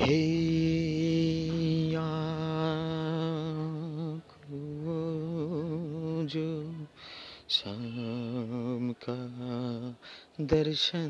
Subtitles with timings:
[0.00, 0.38] हे
[6.30, 6.86] जो
[7.48, 9.20] शाम का
[10.40, 11.08] दर्शन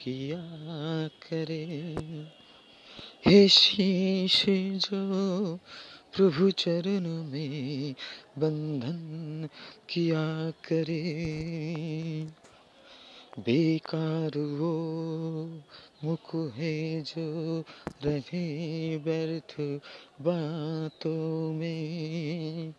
[0.00, 0.42] किया
[1.08, 1.94] करे।
[3.26, 5.56] हे शीश जो
[6.16, 7.94] प्रभु चरण में
[8.38, 9.48] बंधन
[9.90, 11.02] किया करे।
[13.38, 14.72] बेकार वो
[16.04, 17.64] मुख है जो
[18.04, 19.80] रहे व्यर्थ
[20.22, 22.74] बातों में।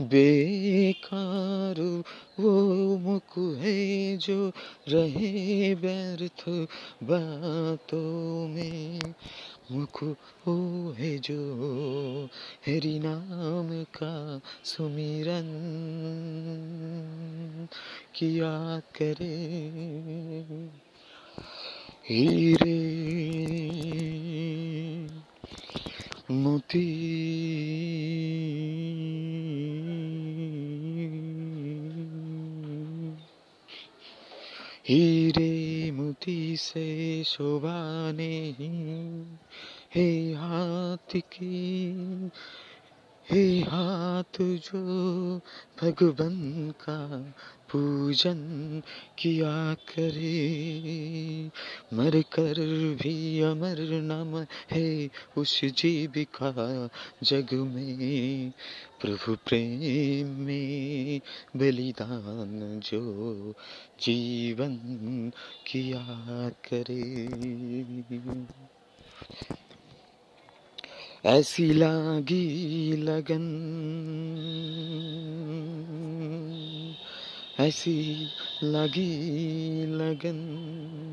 [0.00, 2.02] बेकार
[2.40, 4.52] वो मुख है जो
[4.88, 6.68] रहे व्यर्थ
[7.04, 9.00] बातों में।
[9.72, 12.28] मुख वो है जो
[12.66, 15.48] हरि नाम का सुमिरन
[18.14, 20.85] किया करे।
[22.10, 22.80] हीरे
[26.30, 26.88] मोती।
[34.88, 39.24] हीरे मोती से शोभा नहीं
[39.94, 41.92] हे हाथ की।
[43.30, 45.36] हे हाथ जो
[45.82, 47.20] भगवन का
[47.72, 48.82] पूजन
[49.18, 51.15] किया करे।
[51.92, 52.54] मर कर
[53.02, 56.88] भी अमर नाम है उस जीविका
[57.22, 58.52] जग में।
[59.00, 61.20] प्रभु प्रेम में
[61.56, 63.54] बलिदान जो
[64.00, 64.76] जीवन
[65.66, 66.04] किया
[66.68, 67.28] करे।
[71.26, 73.46] ऐसी लागी लगन,
[77.60, 78.26] ऐसी
[78.64, 79.16] लगी
[79.86, 81.05] लगन।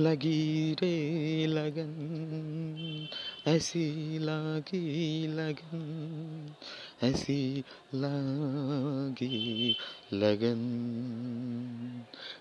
[0.00, 3.08] लगी रे लगन
[3.46, 6.54] ऐसी लगी लगन
[7.02, 9.76] ऐसी लगी
[10.12, 11.87] लगन।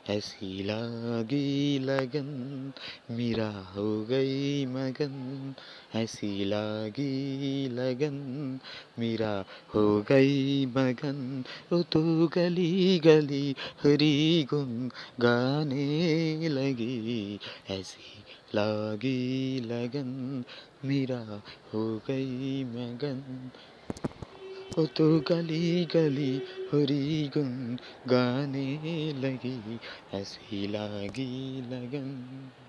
[0.10, 2.72] ऐसी लगी लगन,
[3.12, 5.54] मेरा हो गई मगन।
[5.96, 8.60] ऐसी लगी लगन,
[9.00, 9.46] मेरा
[9.76, 17.40] हो गई मगन। ओ तो गली गली हरी गुन गाने लगी।
[17.70, 18.24] ऐसी
[18.56, 20.44] लगी लगन,
[20.86, 21.42] मेरा
[21.74, 23.52] हो गई मगन।
[24.76, 26.42] तो गली गली
[26.72, 28.66] हरी गुन गाने
[29.14, 29.80] लगी
[30.14, 32.67] ऐसी लागी लगन।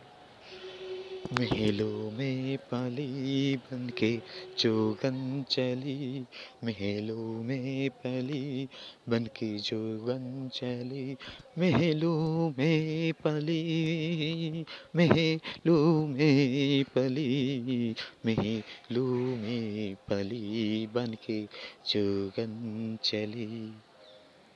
[1.33, 4.11] महलों में पली बन के
[4.59, 6.21] जोगन चली।
[6.65, 8.69] महलों में पली
[9.09, 11.17] बन के जोगन चली।
[11.59, 14.65] महलों में पली
[14.97, 17.95] महलों में पली
[18.27, 21.43] महलों में पली बन के
[21.93, 23.49] जोगन चली।